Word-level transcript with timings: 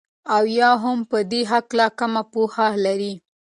او 0.35 0.43
يا 0.59 0.71
هم 0.83 0.99
په 1.09 1.17
دي 1.31 1.41
هكله 1.51 1.87
كمه 1.99 2.23
پوهه 2.31 2.67
لري 2.85 3.13